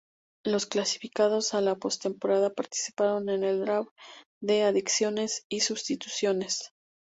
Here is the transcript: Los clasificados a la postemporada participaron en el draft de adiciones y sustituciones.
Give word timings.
Los 0.43 0.65
clasificados 0.65 1.53
a 1.53 1.61
la 1.61 1.75
postemporada 1.75 2.51
participaron 2.51 3.29
en 3.29 3.43
el 3.43 3.59
draft 3.63 3.91
de 4.41 4.63
adiciones 4.63 5.45
y 5.47 5.59
sustituciones. 5.59 6.73